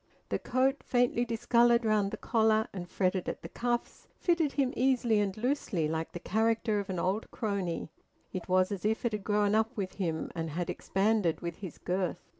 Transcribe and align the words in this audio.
The 0.29 0.39
coat, 0.39 0.81
faintly 0.81 1.25
discoloured 1.25 1.85
round 1.85 2.09
the 2.09 2.17
collar 2.17 2.67
and 2.73 2.89
fretted 2.89 3.29
at 3.29 3.43
the 3.43 3.49
cuffs, 3.49 4.07
fitted 4.17 4.53
him 4.53 4.73
easily 4.75 5.19
and 5.19 5.37
loosely 5.37 5.87
like 5.87 6.11
the 6.11 6.19
character 6.19 6.79
of 6.79 6.89
an 6.89 6.97
old 6.97 7.29
crony; 7.29 7.91
it 8.33 8.49
was 8.49 8.71
as 8.71 8.83
if 8.83 9.05
it 9.05 9.11
had 9.11 9.23
grown 9.23 9.53
up 9.53 9.77
with 9.77 9.93
him, 10.01 10.31
and 10.33 10.49
had 10.49 10.71
expanded 10.71 11.41
with 11.41 11.57
his 11.57 11.77
girth. 11.77 12.17